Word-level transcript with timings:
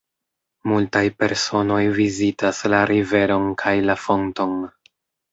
Multaj 0.69 1.01
personoj 1.23 1.83
vizitas 1.97 2.61
la 2.75 2.79
riveron 2.91 3.45
kaj 3.65 3.75
la 3.91 3.97
fonton. 4.07 4.57